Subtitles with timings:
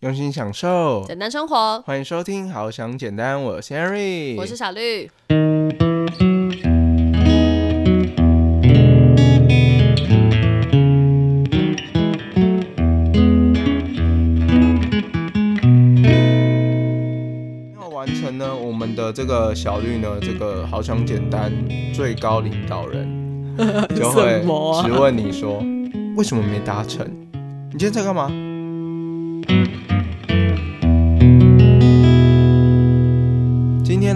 [0.00, 1.78] 用心享受简单生活。
[1.82, 5.10] 欢迎收听《好想简单》，我是 Henry，我是小绿。
[17.76, 21.52] 要完成呢，我们的这个小绿呢，这个好想简单
[21.92, 23.06] 最高领导人
[23.94, 25.62] 就会什么啊质问你说，
[26.16, 27.06] 为什么没达成？
[27.70, 28.32] 你今天在干嘛？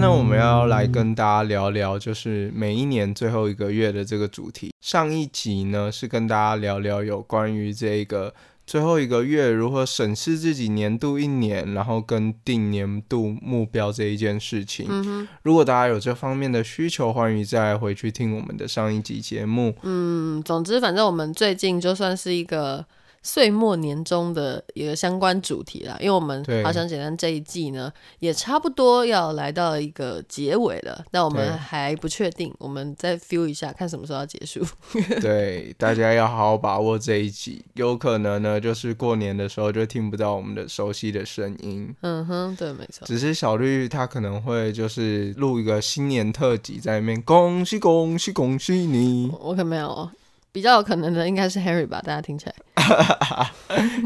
[0.05, 4.71] 呢，我们要来跟大家聊聊，就是每一年最后一个月的这个主题。
[4.79, 8.31] 上一集呢是跟大家聊聊有关于这个
[8.67, 14.85] 最后一个月如何审视自己年度一年，然后跟定年度目标这一件事情。
[14.87, 19.75] 嗯，如果大家有这方面的需求，欢迎再回去听我们的上一集节目。
[19.81, 22.85] 嗯，总之，反正我们最近就算是一个
[23.25, 34.63] 岁末年终的一个相关主题啦，因为我们好想简单这一季呢，也差不多要来到一个结尾了，那我对们还不确定，我们再 feel 一下，看什么时候要结束。
[35.19, 41.91] 对，大家要好好把握这一集，有可能呢，就是过年的时候就听不到我们的熟悉的声音。
[42.01, 43.07] 嗯哼，对，没错。
[43.07, 50.11] 只是小绿他可能会就是录一个新年特辑在里面，恭喜恭喜恭喜你我可没有哦，
[50.55, 52.55] 比较有可能的应该是 Harry 吧，大家听起来。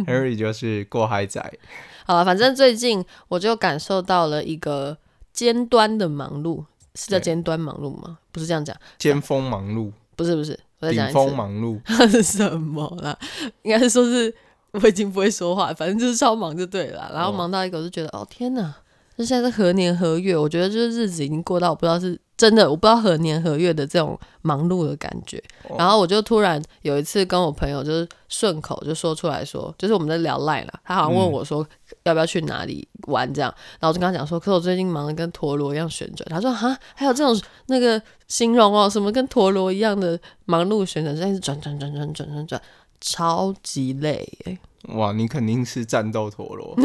[0.07, 1.39] Harry 就是过海仔，
[2.07, 4.97] 好了，反正最近我就感受到了一个
[5.31, 8.17] 尖端的忙碌，是叫尖端忙碌吗？
[8.31, 13.15] 不是这样讲，尖峰忙碌，不是不是，我再讲顶一次，峰忙碌， 是什么啦？
[13.61, 14.33] 应该是说是
[14.71, 17.11] 我已经不会说话，反正就是超忙就对了啦。
[17.13, 18.73] 然后哦忙到一个，我就觉得哦天哪，
[19.19, 20.37] 这现在是何年何月？
[20.37, 25.43] 我觉得就是日子已经过到我不知道是真的，我不知道何年何月的这种忙碌的感觉。
[25.67, 31.67] 哦然后我就突然有一次跟我朋友就是顺口就说出来说，就是我们在聊赖了，他好像问嗯我说
[32.03, 36.25] 要不要去哪里玩这样，然后我就跟他讲说，可是我最近忙得跟陀螺一样旋转。
[36.29, 42.61] 他说哈，还有这种那个形容哦，什么跟陀螺一样的忙碌旋转，但是转转转转转转转，
[43.01, 44.57] 超级累耶。
[44.87, 46.75] 哇，你肯定是战斗陀螺，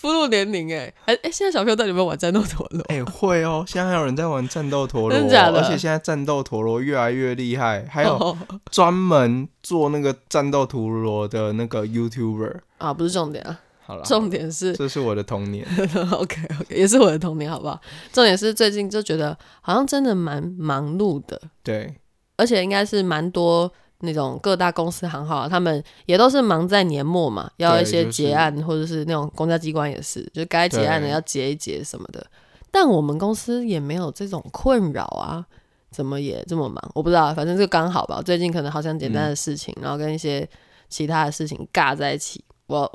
[0.00, 2.82] 步入年龄哎，哎哎，现在小朋友到底有没有玩战斗陀螺？
[2.88, 8.36] 哎、会哦，现在还有人在玩战斗陀螺哦，真的假的而且现在战斗陀螺越来越厉害，还有哦
[8.70, 12.60] 专门做那个战斗陀螺的那个 YouTuber。
[12.78, 15.66] 啊，不是重点啊，好了，重点是这是我的童年。
[16.12, 17.80] OK OK，也是我的童年，好不好？
[18.12, 21.94] 重点是最近就觉得好像真的蛮忙碌的，对，
[22.36, 23.72] 而且应该是蛮多
[24.02, 32.24] 那种各大公司行号啊，他们也都是忙在年末嘛，要一些就是结案，或者是那种公家机关也是，就该结案的要结一结什么的。
[32.70, 35.44] 但我们公司也没有这种困扰啊，
[35.90, 36.90] 怎么也这么忙？
[36.94, 38.20] 我不知道，反正就刚好吧。
[38.20, 40.48] 最近可能好像简单的事情，然后跟一些
[40.88, 42.90] 其他的事情尬在一起，哇，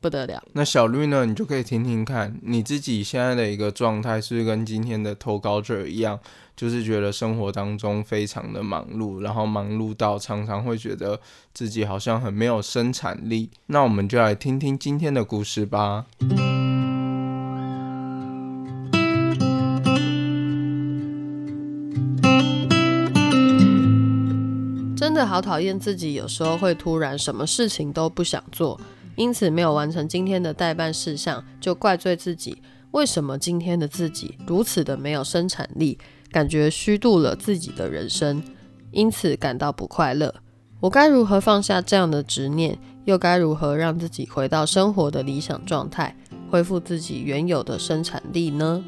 [0.00, 0.42] 不得了。
[0.52, 1.24] 那小绿呢？
[1.24, 6.20] 你就可以听听看，你自己现在的一个状态是跟今天的投稿者一样，
[6.56, 11.20] 就是觉得生活当中非常的忙碌，然后忙碌到常常会觉得
[11.52, 13.50] 自己好像很没有生产力。
[13.66, 16.06] 那我们就来听听今天的故事吧。
[24.94, 28.80] 真的好讨厌自己，有时候会突然什么事情都不想做，
[29.16, 32.62] 因此没有完成今天的代办事项，就怪罪自己。
[32.92, 35.98] 为什么今天的自己如此的没有生产力，
[36.32, 38.42] 感觉虚度了自己的人生，
[38.90, 40.34] 因此感到不快乐。
[40.80, 46.16] 我该如何放下这样的执念，又该如何让自己回到生活的理想状态，
[46.50, 48.82] 恢复自己原有的生产力呢？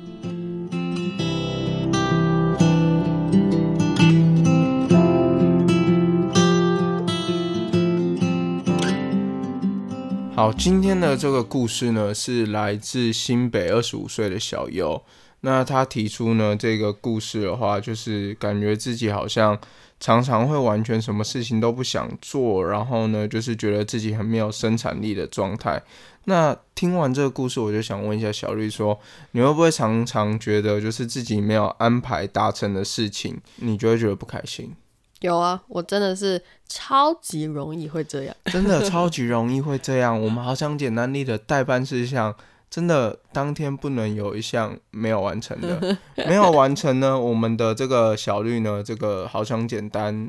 [10.34, 15.00] 好，今天的这个故事呢，是来自新北二十五岁的小优。
[15.44, 19.58] 那他提出呢，这个故事的话，就是感觉自己好像
[20.00, 25.82] 常常会完全什么事情都不想做，然后呢，就是觉得自己很没有生产力的状态。
[26.24, 28.98] 那听完这个故事，我就想问一下小绿说，
[29.32, 34.74] 你会不会常常觉得，就是自己没有安排达成的事情，你就会觉得不开心？
[35.20, 38.34] 有啊，我真的是超级容易会这样。
[38.46, 40.18] 真的超级容易会这样。
[40.18, 42.34] 我们好想简单力的代办事项，
[42.74, 50.28] 真的当天不能有一项没有完成的， 没有完成呢，我们的这个小绿呢，这个好想简单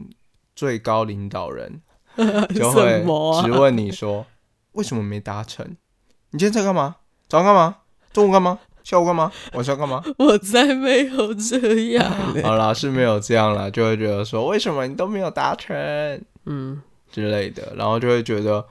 [0.56, 1.82] 最高领导人
[2.54, 4.28] 就会什么啊质问你说，
[4.74, 5.66] 为什么没达成？
[6.30, 6.98] 你今天在干嘛？
[7.28, 7.78] 早上干嘛？
[8.14, 8.60] 中午干嘛？
[8.84, 9.32] 下午干嘛？
[9.54, 10.04] 晚上干嘛？
[10.20, 12.06] 我才没有这样。
[12.46, 15.76] 好啦，是没有这样啦，就会觉得说，为什么你都没有达成
[16.46, 16.80] 嗯，
[17.12, 18.64] 之类的，然后就会觉得，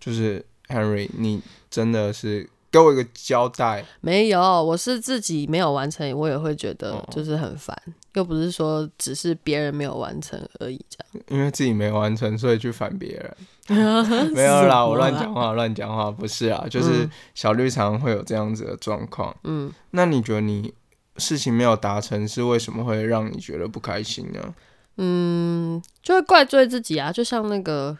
[0.00, 1.40] 就是 Henry，你
[1.70, 3.84] 真的是给我一个交代。
[4.00, 7.76] 没有，我是自己没有完成，我也会觉得就是很烦，
[8.14, 11.24] 又不是说只是别人没有完成而已，这样。
[11.28, 13.36] 因为自己没完成，所以去烦别人。
[14.34, 19.34] 没有啦，我乱讲话，乱讲话，不是啊，就是小绿常会有这样子的状况。
[19.44, 20.72] 嗯，那你觉得你
[21.16, 24.54] 事情没有达成，是为什么会让你觉得不开心呢？
[24.96, 27.96] 嗯，就会怪罪自己啊，就像那个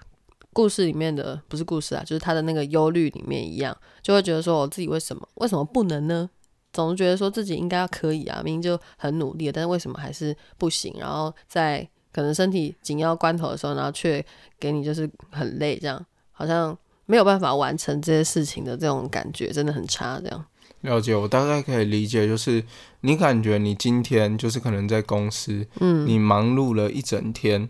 [0.52, 6.29] 故事里面的，不是故事啊，就是他的那个忧虑里面一样，就会觉得说我自己为什么为什么不能呢？
[6.73, 10.94] 总是觉得说自己应该要可以啊，明明就很努力，但是为什么还是不行？
[10.99, 14.25] 然后在可能身体紧要关头的时候，然后却
[14.58, 16.76] 给你就是很累，这样好像
[17.06, 20.20] 没有办法完成这些事情的这种感觉，真的很差。
[20.20, 20.44] 这样
[20.82, 22.64] 了解，我大概可以理解，就是
[23.00, 27.69] 你感觉你今天就是可能在公司，嗯，你忙碌了一整天，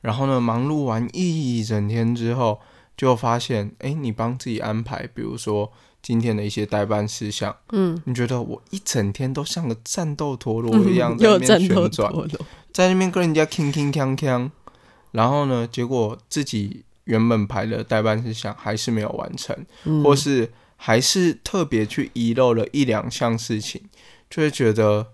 [0.00, 2.60] 然后呢，忙碌完一整天之后，
[2.96, 5.70] 就发现，哎，你帮自己安排，比如说
[6.02, 12.12] 今天的一些代办事项，嗯，你觉得我一整天都像个战斗陀螺一样在那边旋转。
[12.72, 14.50] 在那边跟人家铿铿锵锵，
[15.10, 19.54] 然后呢，结果自己原本排的代办事项还是没有完成，
[20.04, 23.82] 或是还是特别去遗漏了一两项事情，
[24.30, 25.08] 就会觉得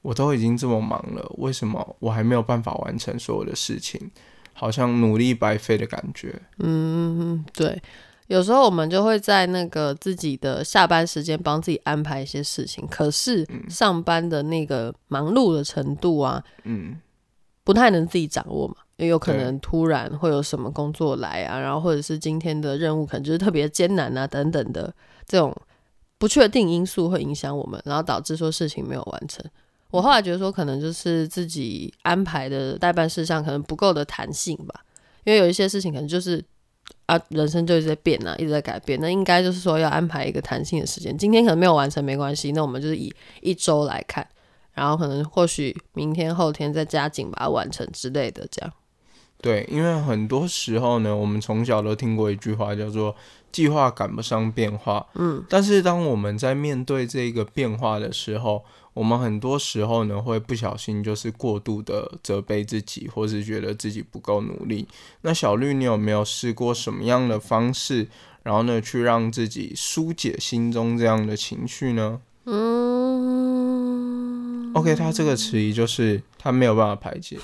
[0.00, 4.10] 我都已经这么忙了，为什么我还没有办法完成所有的事情？
[4.52, 6.40] 好像努力白费的感觉。
[6.58, 7.80] 嗯，对，
[8.26, 17.00] 有时候我们就会在那个自己的下班时间帮自己安排一些事情，可是上班的那个忙碌的程度啊，嗯。
[17.64, 24.92] 不太能自己掌握嘛，也有可能突然会有什么工作来啊，然后或者是今天的任务可能就是特别艰难啊等等的
[25.28, 25.56] 这种
[26.18, 29.48] 不确定因素会影响我们，然后导致说事情没有完成。
[29.92, 34.80] 我后来觉得说可能就是自己安排的代办事项可能不够的弹性吧，
[35.22, 36.44] 因为有一些事情可能就是
[37.06, 41.16] 啊人生就一直在变啊，一直在改变，那应该就是说要安排一个弹性的时间。
[41.16, 44.26] 今天可能没有完成没关系，那我们就是以一周来看。
[44.74, 48.72] 然后可能或许明天后天再加紧把它完成之类的，这样。
[49.42, 53.14] 对，因为很多时候呢，我们从小都听过一句话，叫做
[53.52, 55.06] “计划赶不上变化”。
[55.16, 55.44] 嗯。
[55.46, 64.86] 但是当我们在面对这个变化的时候，我们很多时候呢会不小心就是过度的责备自己，或是觉得自己不够努力。
[65.22, 68.08] 那小绿，你有没有试过什么样的方式，
[68.42, 72.20] 然后呢去让自己疏解心中这样的情绪呢？
[72.44, 73.02] 嗯。
[74.74, 77.36] OK，他这个迟疑就是他没有办法排解，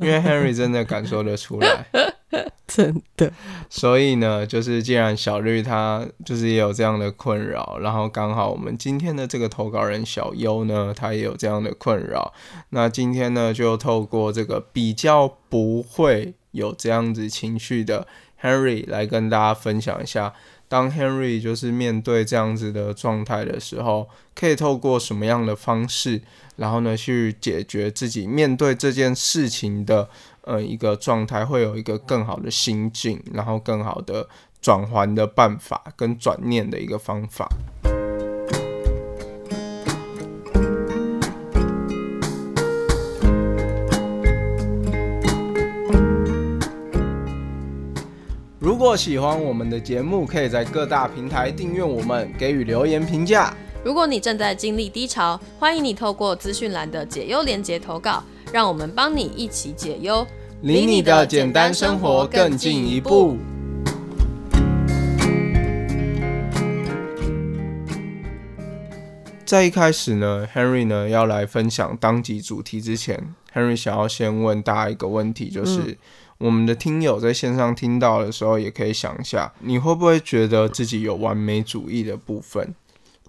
[0.00, 1.86] 因为 Henry 真的感受得出来，
[2.66, 3.32] 真的。
[3.68, 12.32] 所以呢，就是既然小绿他就是也有这样的困扰，然后刚好我们今天的这个投稿人小优呢，他也有这样的困扰，
[12.70, 18.06] 那今天呢就透过这个比较不会有这样子情绪的
[18.40, 20.32] Henry 来跟大家分享一下。
[20.68, 26.22] 当 Henry 就是面对这样子的状态的时候，可以透过什么样的方式，
[26.56, 30.08] 然后呢去解决自己面对这件事情的
[30.42, 34.28] 呃一个状态，会有一个更好的心境，然后更好的
[34.60, 37.48] 转换的办法跟转念的一个方法。
[48.58, 53.52] 如果喜欢我们的节目，可以在各大平台订阅我们，给予留言评价。
[53.84, 58.22] 如果你正在经历低潮，欢迎你透过资讯栏的解忧连接投稿，
[58.52, 60.26] 让我们帮你一起解忧，
[60.60, 63.38] 离你的简单生活更进一步。
[69.46, 75.96] 在一开始呢，Henry 呢要来分享当集主题之前，Henry 想要先问大家一个问题，就是。
[76.38, 82.74] 我们的听友在线上听到的时候，也可以想一下，你会不会觉得自己有完美主义的部分？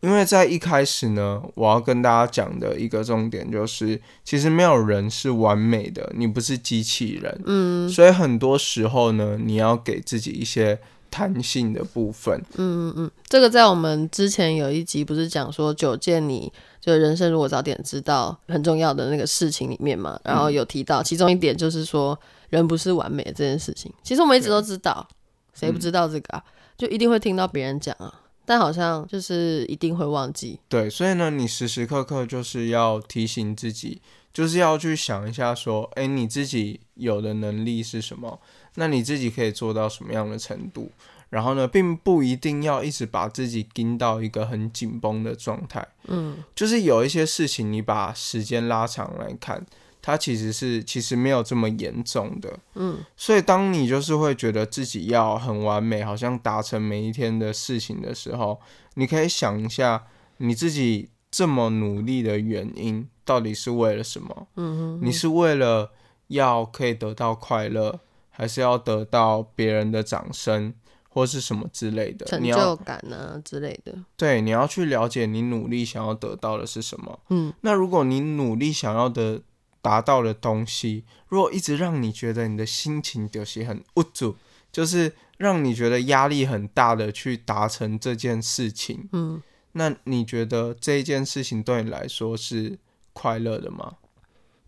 [0.03, 10.77] 因为在一开始呢，我要跟大家讲的一个重点就是，其实没有人是完美的，你不是机器人，嗯，所以很多时候呢，你要给自己一些
[11.09, 12.37] 弹性的部分。
[12.57, 22.19] 嗯嗯嗯，这个在我们之前有一集不是讲说九件你就人生如果早点知道很重要的那个事情里面嘛，然后有提到其中一点就是说。
[22.49, 25.07] 人不是完美的这件事情，其实我们一直都知道，
[25.55, 26.43] 谁不知道这个啊？
[26.77, 28.13] 就一定会听到别人讲啊，
[28.45, 30.59] 但好像就是一定会忘记。
[30.67, 34.01] 对，所以呢，你时时刻刻就是要提醒自己，
[34.33, 38.39] 就是要去想一下，说，哎，你自己有的能力是什么？
[38.75, 40.91] 那你自己可以做到什么样的程度？
[41.29, 45.87] 然后呢，并不一定要一直把自己盯到一个很紧绷的状态。
[46.07, 49.65] 嗯，就是有一些事情，你把时间拉长来看。
[50.03, 52.59] 它其实是其实没有这么严重的。
[52.75, 58.59] 嗯，所以当你就是会觉得自己要很完美，好像达成每一天的事情的时候，
[58.95, 60.03] 你可以想一下
[60.37, 64.47] 你自己这么努力的原因到底是为了什么？
[64.57, 65.91] 嗯哼你是为了
[66.27, 70.73] 要可以得到快乐，还是要得到别人的掌声？
[71.15, 77.19] 或是什么之类的成就感啊之类的，对，你要去了解你努力想要得到的是什么。
[77.29, 79.39] 嗯，那如果你努力想要的
[79.83, 84.37] 达到的东西，如果一直让你觉得你的心情就是很无助，
[84.71, 92.79] 就是让你觉得压力很大的去达成这件事情，嗯，那你觉得这一件事情对你来说是
[93.11, 93.97] 快乐的吗？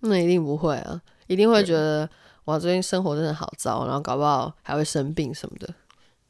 [0.02, 2.10] 那一定不会啊，一定会觉得
[2.44, 5.74] 哇，最近生活真的好糟，然后搞不好还会生病什么的。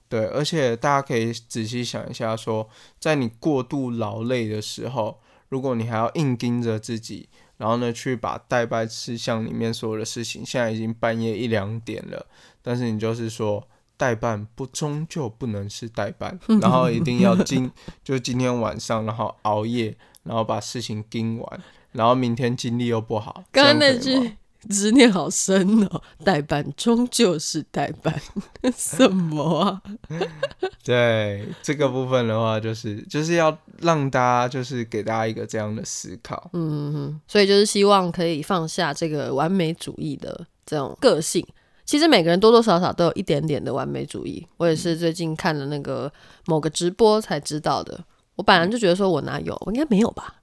[0.07, 7.27] 对，而且大家可以仔细想一下，说在你过度劳累的时候，如果你还要硬盯着自己，
[7.57, 12.25] 然后呢去把代办事项里面所有的事情，现在已经半夜一两点了，
[12.61, 17.71] 但是你就是说代办不终究不能是代办， 然后一定要今
[18.03, 21.61] 就今天晚上，然后熬夜，然后把事情盯完，
[21.93, 24.37] 然后明天精力又不好，刚刚那句。
[24.69, 28.13] 执念好深哦，代办终究是代办，
[28.75, 29.81] 什么啊？
[30.83, 41.45] 对这个部分的话，就是就是要让大家就是给大家一个这样的思考，嗯哼，所以就是希望可以放下这个完美主义的这种个性。
[41.85, 46.11] 其实每个人多多少少都有一点点的完美主义，我也是最近看了那个
[46.45, 48.03] 某个直播才知道的。
[48.35, 50.35] 我本来就觉得说我哪有，我应该没有吧？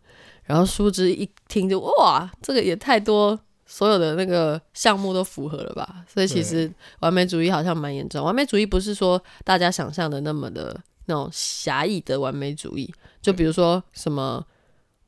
[0.45, 3.39] 然后殊不知一听就哇，这个也太多。
[3.75, 6.05] 所有的那个项目都符合了吧？
[6.07, 8.23] 所以其实完美主义好像蛮严重。
[8.23, 12.93] 完美主义不是说大家想象的那么的那种狭义的完美主义。
[13.23, 14.45] 就比如说什么，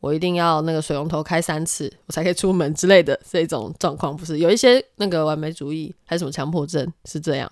[0.00, 7.50] 我一定要那个水龙头开三次我才可以出门之类的这种状况，不是有一些那个完美主义还是什么强迫症是这样。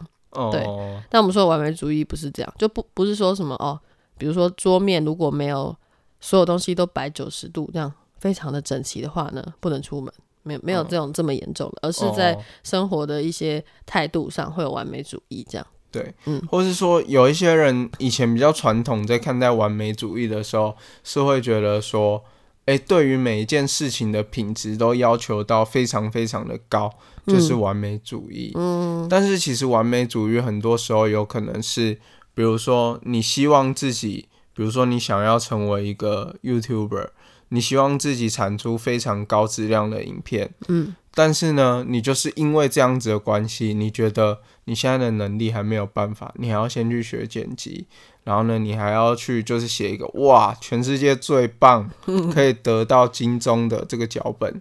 [0.50, 0.64] 对，
[1.10, 3.78] 但我们说完美主义不是这样，就不不是说什么哦，
[4.16, 5.76] 比如说桌面如果没有
[6.20, 10.10] 所有东西都摆九十度这样非常的整齐的话呢，不能出门。
[10.42, 15.66] 没有没有这种这么严重的，而是在生活的一些态度上会有完美主义这样。
[15.90, 22.24] 对，嗯，或是说有一些人以前比较传统，在看待完美主义的时候，是会觉得说，
[22.64, 26.90] 哎，对于每一件事情的品质都要求到非常非常的高，
[27.26, 28.52] 就是完美主义。
[28.54, 31.98] 嗯，但是其实完美主义很多时候有可能是，
[32.34, 37.08] 比如说你希望自己，比如说你想要成为一个 YouTuber。
[37.54, 47.86] 你希望自己产出非常高质量的影片，嗯，但是呢，你就是因为这样子的关系，你觉得你现在的能力还没有办法，你还要先去学剪辑，
[48.24, 51.90] 然后呢，你还要去就是写一个哇，全世界最棒，
[52.32, 54.58] 可以得到金钟的这个脚本，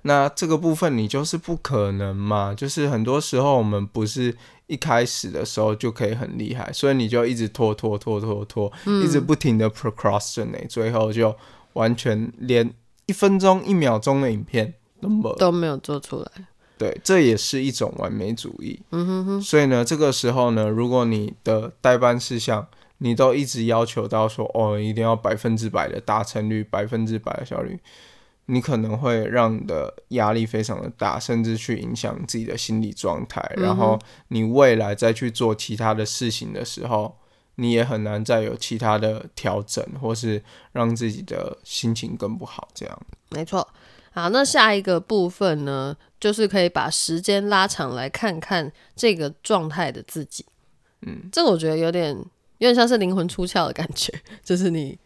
[0.00, 4.34] 那这个部分你就是不可能嘛，就是很多时候我们不是
[4.66, 11.36] 一开始的时候就可以很厉害，所以你就一直拖拖拖拖拖，一直不停的 procrastinate，最后就。
[11.74, 12.72] 完全连
[13.06, 16.30] 一分钟、一秒钟的影片都没都没有做出来，
[16.78, 18.80] 对，这也是一种完美主义。
[18.90, 19.42] 嗯哼哼。
[19.42, 22.66] 所以呢，这个时候呢，如果你的代办事项
[22.98, 27.78] 你都一直要求到说，哦，一定要百分之百的达成率、百分之百的效率，
[28.46, 33.52] 你可能会让你的压力非常的大，甚至去影响自己的心理状态。
[33.56, 37.16] 然后你未来再去做其他的事情的时候。
[37.56, 40.42] 你也很难再有其他的调整，或是
[40.72, 42.68] 让自己的心情更不好。
[42.74, 43.66] 这样没错。
[44.12, 50.46] 好，那下一个部分呢，就是可以把时间拉长来看看这个状态的自己。
[51.02, 52.16] 嗯，这个我觉得有点
[52.58, 54.12] 有点像是灵魂出窍的感觉，
[54.44, 54.96] 就是你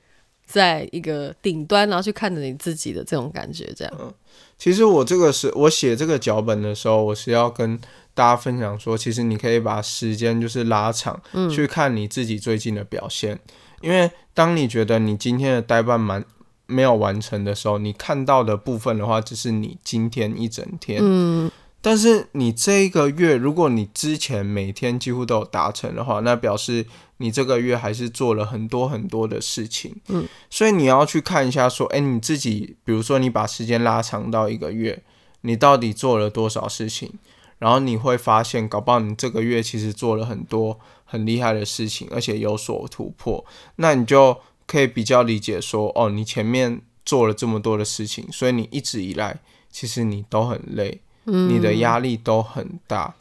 [0.49, 3.73] 在一个顶端，然后去看着你自己的这种感觉。
[3.77, 3.95] 这样。
[4.01, 4.13] 嗯，
[4.59, 7.79] 其实我这个是我写这个脚本的时候，我是要跟。
[8.15, 13.39] 大家分享说，其实你可以把时间就是拉长，去看你自己最近的表现。
[13.81, 16.25] 因为当你觉得你今天的代办满
[16.67, 20.99] 没有完成的时候，你看到的部分的话，只是你今天一整天。
[21.01, 21.49] 嗯。
[21.81, 26.85] 但是你这一个月，如果你之前每天几乎都有达成的话，那表示
[27.19, 29.95] 你这个月还是做了很多很多的事情。
[30.09, 30.27] 嗯。
[30.51, 35.03] 所以你要去看一下，说，哎，你自己，比如说你把时间拉长到一个月，
[35.43, 37.13] 你到底做了多少事情？
[37.59, 43.45] 然后你会发现，搞不好你这个月其实做了很多很厉害的事情，而且有所突破。
[43.77, 49.41] 那你就可以比较理解说，哦，你前面做了这么多的事情，所以你一直以来
[49.73, 53.17] 其实你都很累，你的压力都很大，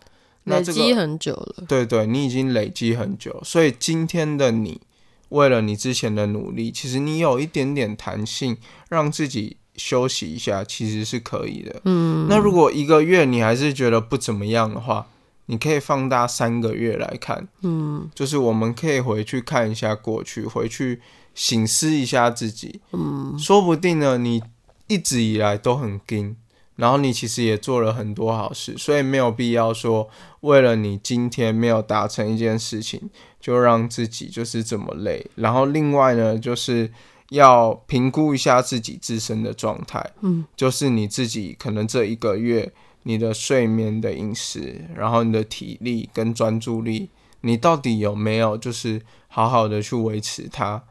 [0.48, 1.64] 累积很久了。
[1.68, 4.82] 对对，你已经累积很久，所以今天的你，
[5.30, 8.58] 为了你之前的努力，其实你有一点点弹性，
[8.90, 11.82] 让自己休息一下，其实是可以的。
[11.86, 15.08] 嗯，那如果一个月你还是觉得不怎么样的话，
[15.48, 17.48] 你可以放大三个月来看。
[17.62, 21.02] 嗯，就是我们可以回去看一下过去，回去
[21.36, 22.82] 醒思一下自己。
[22.92, 24.42] 嗯，说不定呢，你
[24.88, 26.36] 一直以来都很硬。
[26.78, 35.30] 然后你其实也做了很多好事，所以没有必要说为了你今天没有达成一件事情，就让自己就是这么累。
[35.36, 36.92] 然后另外呢，就是
[37.30, 42.72] 要评估一下自己自身的状态，嗯，就是你自己可能这一个月
[43.04, 47.10] 你的睡眠的饮食，然后你的体力跟专注力，
[47.42, 50.84] 你到底有没有就是好好的去维持它？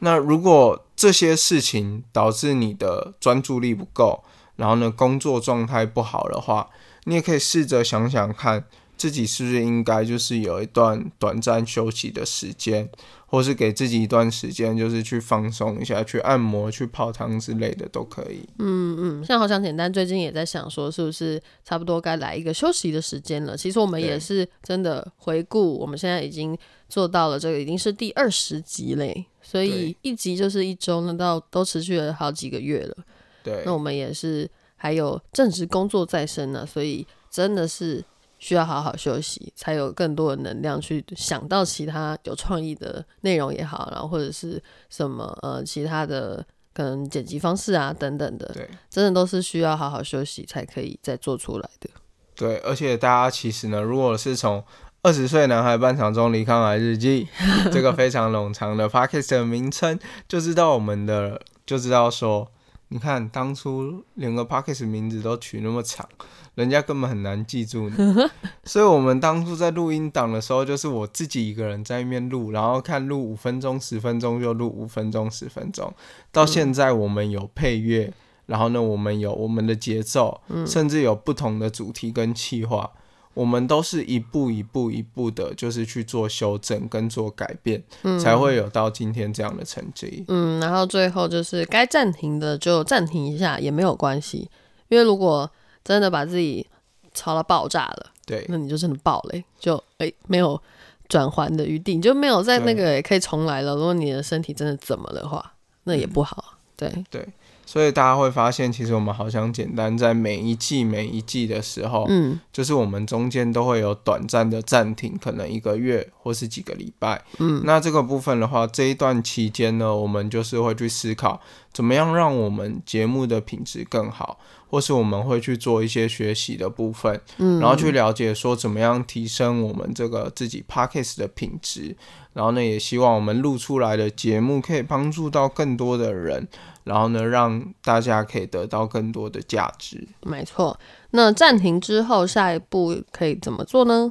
[0.00, 4.22] 那如果这些事情导致你的专注力不够，
[4.56, 6.70] 然后呢，工作状态不好的话，
[7.04, 8.64] 你也可以试着想想看，
[8.96, 12.88] 自己是不是应该就是有一段短暂休息的时间，
[13.26, 18.48] 或是给自己一段时间，就是去放松一下，去按摩、去泡汤之类的都可以。
[18.58, 23.56] 嗯嗯，像好想简单，最近也在想说，是不是差不多该来一个休息的时间了？
[23.56, 26.56] 其实我们也是真的回顾，我们现在已经
[26.88, 32.96] 做到了这个已经是第二十集嘞，所以一集就是一周，那到都持续了好几个月了。
[33.44, 38.02] 对，那我们也是还有正职工作在身呢，所以真的是
[38.38, 51.90] 需要好好休息，才有更多的能量去想到其他有创意的内容也好，然后或者是什么呃其他的可能剪辑方式啊等等的，对，真的都是需要好好休息才可以再做出来的。
[52.34, 54.64] 对，而且大家其实呢，如果是从
[55.02, 57.28] 二十岁男孩半场中离康来日记
[57.70, 62.48] 这个非常冗长的 podcast 的名称，就知道我们的就知道说。
[62.94, 66.08] 你看，当初连个 p o c k e t 名字都取那么长，
[66.54, 67.96] 人家根本很难记住你。
[68.62, 75.92] 所以，我们当初在录音档的时候，就是我自己一个人在那边录，然后看录五分钟、十分钟就录五分钟、十分钟。
[76.30, 78.12] 到现在，我们有配乐，
[78.46, 82.88] 然后呢，我们有我们的节奏，甚至有不同的主题跟企划。
[83.34, 87.82] 我们都是一步一步一步的，就是去做修正跟做改变，
[88.18, 90.24] 才会有到今天这样的成绩。
[90.28, 94.48] 嗯，然后最后就是该暂停的就暂停一下也没有关系，
[94.88, 95.50] 因为如果
[95.82, 96.66] 真的把自己
[97.12, 100.60] 吵到爆炸了，对，那你就真的爆了，就哎没有
[101.08, 103.74] 转还的余地，你就没有在那个可以重来了。
[103.74, 106.54] 如果你的身体真的怎么的话，那也不好。
[106.76, 107.28] 对对。
[107.66, 121.40] 所以大家会发现，其实我们好像简单在每一季每一季的时候，嗯，就是我们中间都会有短暂的暂停，可能一个月或是几个礼拜，嗯，那这个部分的话，这一段期间呢，我们就是会去思考
[121.72, 131.96] 怎么样让我们节目的品质更好，或是我们会去做一些学习的部分，嗯，然后去了解说怎么样提升我们这个自己 podcast 的品质，
[132.32, 136.48] 然后呢，也希望我们录出来的节目可以帮助到更多的人。
[136.84, 140.06] 然后呢，让大家可以得到更多的价值。
[140.20, 140.78] 没错，
[141.12, 144.10] 那暂停之后，下一步可以怎么做呢？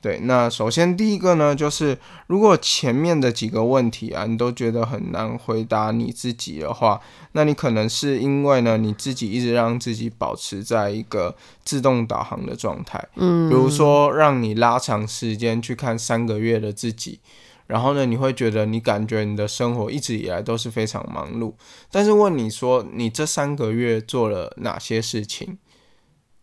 [0.00, 7.00] 对，那首先第一个呢，就是如果前面的几个问题啊，你都觉得很难回答你自己的话，
[7.32, 11.34] 那你可能是因为呢，你自己一直让自己保持在一个
[11.64, 13.08] 自动导航的状态。
[13.16, 17.18] 嗯，比如说让你拉长时间去看三个月的自己。
[17.66, 21.52] 然后呢，你会觉得你感觉你的生活一直以来都是非常忙碌，
[21.90, 25.58] 但是问你说你这三个月做了哪些事情，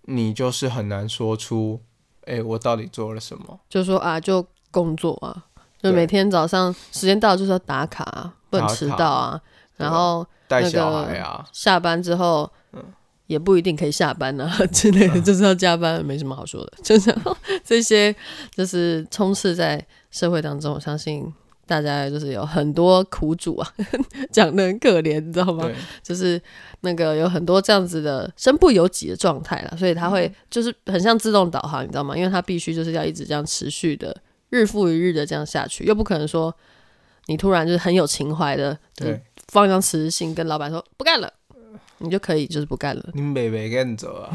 [0.04, 1.82] 你就是很难说出，
[2.26, 3.60] 哎，我到底做了什么？
[3.70, 5.46] 就说啊，就工作啊，
[5.82, 9.42] 就每天早上时间到就是要打卡，不能迟到啊，
[9.78, 12.84] 然后带小孩啊，下班之后，嗯。
[13.28, 16.74] 也不一定可以下班啊 之类的，就是要加班，没什么好说的。
[16.84, 17.12] 就是
[17.64, 18.16] 这些，
[18.56, 20.76] 就是充斥在社会当中。
[20.76, 21.34] 我相信
[21.68, 23.74] 大家就是有很多苦主啊，
[24.32, 25.70] 讲的很可怜，你知道吗？
[26.04, 26.42] 就是
[26.82, 32.16] 那个有很多这样子的身不由己的状态了，所以他会就是很像自动导航，你知道吗？
[32.16, 34.16] 因为他必须就是要一直这样持续的
[34.50, 36.56] 日复一日的这样下去，又不可能说
[37.26, 41.32] 你突然就是很有情怀的，对，放一张辞职信跟老板说不干了。
[42.06, 43.04] 你就可以就是不干了。
[43.14, 44.30] 你没没跟走啊？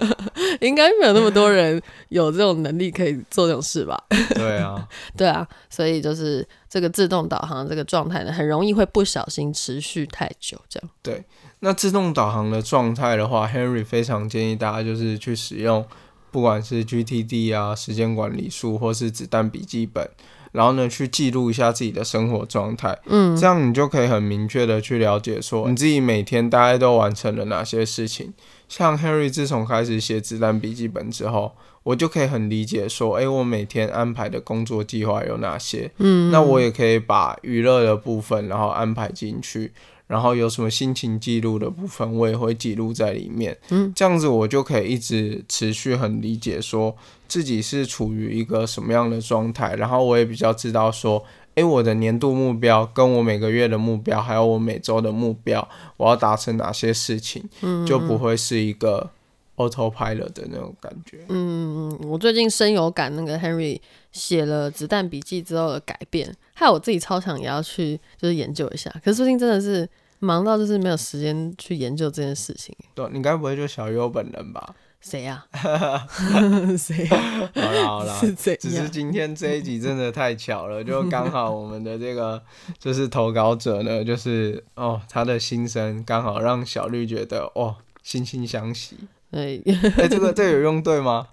[0.60, 4.00] 应该没有那么多人有这种能力可以做这种事吧？
[4.34, 10.90] 对啊，对啊，所以就是这个自动导航这个状态呢，很容易会不小心持续太久这样。
[11.02, 11.24] 对，
[11.60, 15.84] 那自动导航的状态的话，Henry 非常建议大家就是去使用，
[16.30, 20.08] 不管是 GTD 啊、时间管理术，或是子弹笔记本。
[20.52, 28.32] 然后呢，去记录一下自己的生活状态，嗯，这样你就可以很明确的去了解说你自己每天大概都完成了哪些事情。
[28.68, 31.52] 像 Henry 自从开始写子弹笔记本之后，
[31.84, 39.72] 我就可以很理解说，哎，我每天安排的工作计划有哪些，嗯，那我也可以把娱乐的部分然后安排进去，
[40.06, 43.56] 然后有什么心情记录的部分，我也会记录在里面。
[43.70, 51.24] 嗯，这样子我就可以一直持续很理解说自己是处于一个什么样的状态，然后我也比较知道说，
[51.56, 55.66] 诶，我的年度目标跟我每个月的目标，还有我每周的目标，
[55.96, 59.10] 我要达成哪些事情，嗯就不会是一个
[59.56, 61.24] autopilot 的那种感觉。
[61.28, 63.80] 嗯，我最近深有感，那个 Henry
[64.12, 68.90] 写了《子弹笔记》之后的改变，害我自己超想也要去就是研究一下。
[69.04, 69.88] 可是最近真的是
[70.18, 72.74] 忙到就是没有时间去研究这件事情。
[72.94, 74.74] 对，你该不会就小优本人吧？
[74.98, 75.46] 谁呀、
[76.76, 78.88] 谁呀、好啦好啦，是怎只是？
[78.88, 82.42] 今天这一集真的太巧了，就刚好我们的这个
[82.76, 88.96] 就是投稿者呢，就是哦他的心声刚好让小绿觉得哦惺惺相惜。
[89.30, 89.62] 对，
[89.98, 91.26] 哎、这个 这个有用对吗？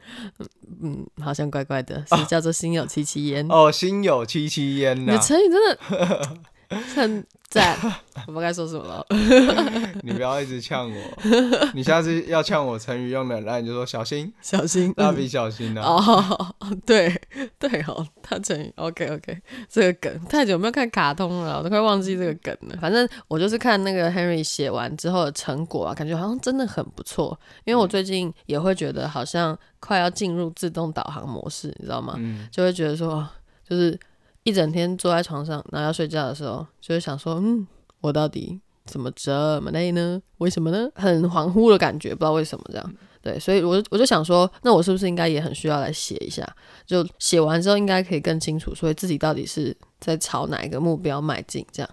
[0.82, 3.48] 嗯，好像怪怪的，是叫做心有戚戚焉。
[3.50, 6.38] 哦，心有戚戚焉呐、你的成语真的
[6.70, 7.78] 很赞，
[8.28, 9.06] 我不该说什么了。
[10.02, 15.84] 你不要一直呛我，你下次要呛我成语用的，那你就说小心，小心，蜡笔小新啊。
[15.84, 17.16] 哦，对
[17.60, 22.78] 对哦，他成语 OK OK，这个梗太久没有看卡通了，我都快忘记这个梗了。
[22.82, 27.40] 反正我就是看那个 Henry 写完之后的成果啊，感觉好像真的很不错。
[27.66, 32.16] 因为我最近也会觉得好像快要进入自动导航模式，你知道吗？
[32.18, 33.28] 嗯，就会觉得说，
[33.68, 33.98] 就是
[34.44, 37.66] 一整天坐在床上，然后要睡觉的时候，就会想说，嗯，
[38.02, 40.22] 我到底怎么这么累呢？
[40.40, 40.90] 为什么呢？
[40.96, 42.94] 很恍惚的感觉，不知道为什么这样。
[43.22, 46.46] 对，所以我就我就想说，那我是不是应该也很需要来写一下？
[46.86, 51.66] 就写完之后，应该可以更清楚，所以自己到底是在朝哪一个目标迈进？
[51.72, 51.90] 这样，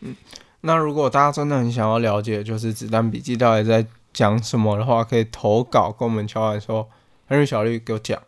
[0.00, 0.14] 嗯
[0.60, 6.88] 那如果大家真的很想要了解，就是子弹笔记到底在讲什么的话，可以投稿跟我们敲完说
[7.28, 8.20] ，henry 小绿给我讲。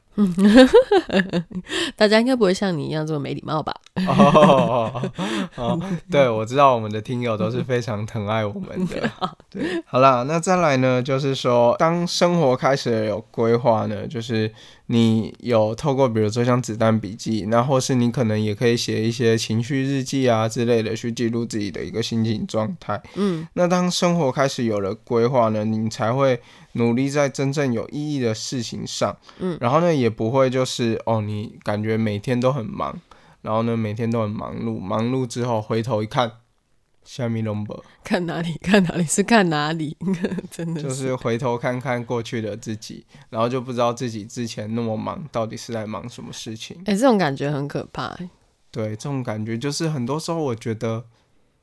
[1.97, 3.75] 大家应该不会像你一样这么没礼貌吧？
[4.07, 5.11] 哦，
[5.57, 5.81] 哦，
[6.11, 9.11] 对，我知道我们的听友都是非常疼爱我们的。
[9.51, 14.53] 对，好啦，那再来呢，就是说，当生活开始有规划呢，就是
[14.93, 23.01] 你有透过比如说像子弹笔记，那或是你可能也可以写一些情绪日记啊之类的，去记录自己的一个心情状态。
[23.15, 26.41] 嗯，那当生活开始有了规划呢，你才会
[26.73, 33.01] 努力在真正有意义的事情上，嗯，然后呢，也不会就是哦，你感觉每天都很忙，
[33.43, 36.33] 然后呢，每天都很忙碌，忙碌之后回头一看，
[37.13, 39.97] 下面 number 看哪里看哪里是看哪里，
[40.49, 46.81] 真的就是回头看看过去的自己，然后就不知道自己之前那么忙，到底是在忙什么事情。
[46.87, 48.31] 哎、这种感觉很可怕、欸。
[48.71, 51.05] 对，这种感觉就是很多时候我觉得。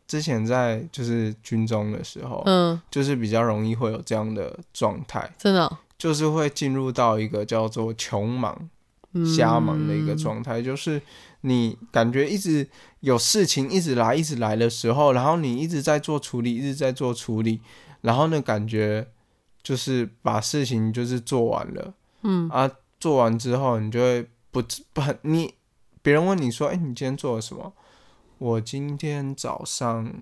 [0.07, 8.69] 之前在就是军中的时候，嗯，就是比较容易会有这样的状态，真的哦、就是会进入到一个叫做穷忙、
[9.25, 11.01] 瞎忙的一个状态，就是
[11.41, 12.67] 你感觉一直
[12.99, 17.61] 有事情一直来、一直来的时候，然后你一直在做处理，一直在做处理，
[18.01, 19.07] 然后呢，感觉
[19.63, 24.61] 就是把事情就是做完了，嗯啊，做完之后你就会不
[24.93, 25.53] 不很你
[26.01, 27.73] 别人问你说，哎、你今天做了什么？
[28.39, 30.13] 我今天早上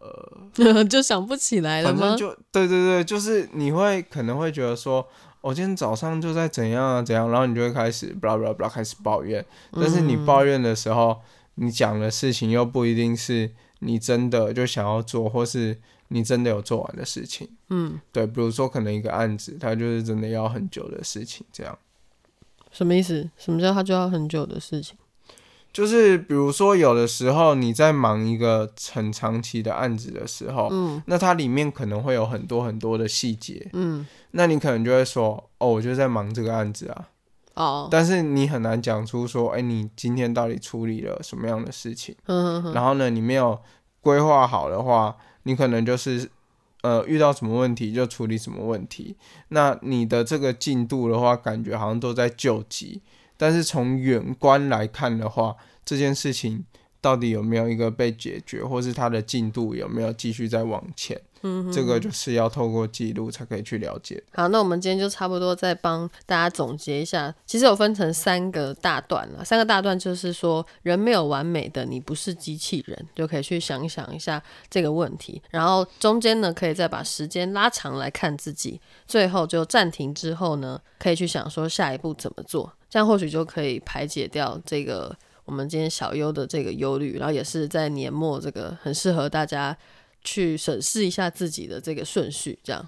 [0.00, 1.98] 呃 就想不起来了吗？
[2.00, 5.06] 反正就对对对，就是你会可能会觉得说，
[5.44, 11.20] 我、今天早上就在怎样啊怎样，然后你就会开始 blah blah blah 开始抱怨，但是你抱怨的时候，
[11.56, 15.78] 你讲的事情又不一定是你真的就想要做，或是
[16.08, 17.46] 你真的有做完的事情。
[17.68, 21.78] 嗯，对，比如说可能一个案子，它就是真的要很久的事情，这样。
[22.70, 23.28] 什么意思？
[23.36, 24.96] 什么叫它就要很久的事情？
[25.74, 37.08] 就是比如说，有的时候你在忙一个很长期的案子的时候，嗯那它里面可能会有很多很多的细节，嗯，那你可能就会说，哦，我就在忙这个案子啊，
[37.54, 42.14] 哦，但是你很难讲出说，哎、你今天到底处理了什么样的事情？
[42.26, 43.60] 嗯哼哼，然后呢，你没有
[44.00, 46.30] 规划好的话，你可能就是
[46.82, 49.16] 呃遇到什么问题就处理什么问题。
[49.48, 53.02] 那你的这个进度的话，感觉好像都在救急，
[53.36, 56.64] 但是从远观来看的话，这件事情
[57.00, 61.20] 到底有没有一个被解决，或是它的进度有没有继续在往前？
[61.44, 64.22] 嗯这个就是要透过记录才可以去了解。
[64.32, 67.32] 好，那我们今天就差不多再帮大家总结一下。
[67.46, 75.40] 其实有分成三个大段了，三个大段就是说，人没有完美的，你不是机器人，就可以去想想一下这个问题。
[75.50, 89.76] 然后中间呢，可以再把时间拉长来看自己，最后就暂停之后呢，可以去想说下一步怎么做，这样或许就可以排解掉这个我们今天小优的这个忧虑，然后也是在年末这个很适合大家
[90.24, 92.84] 去审视一下自己的这个顺序，这样。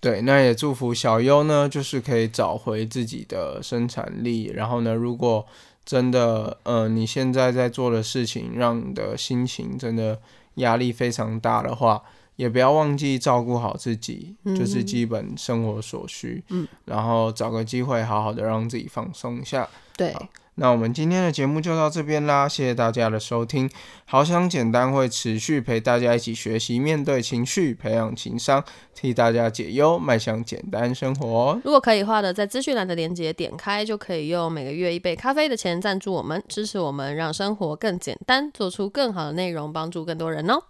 [0.00, 4.46] 对，那也祝福小优呢，就是可以找回自己的生产力。
[4.46, 5.46] 然后呢，如果
[5.84, 10.18] 真的，呃，你现在在做的事情让你的心情真的
[10.54, 12.02] 压力非常大的话，
[12.36, 16.42] 也不要忘记照顾好自己，嗯就是基本生活所需。
[16.48, 19.68] 嗯，然后找个机会好好的让自己放松一下。
[19.98, 20.16] 对，
[20.60, 23.68] 那我们今天的节目就到这边啦，谢谢大家的收听。
[24.04, 28.62] 好想简单会持续陪大家一起学习，面对情绪，培养情商，
[28.94, 31.58] 替大家解忧，迈向简单生活。
[31.64, 40.62] 如果可以的话的，在资讯栏的链接点开，就可以用每个月一杯咖啡的钱赞助我们，支持我们，让生活更简单，做出更好的内容，帮助更多人哦。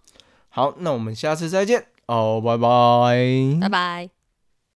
[0.50, 3.58] 好，那我们下次再见哦，拜拜。
[3.60, 4.19] 拜拜。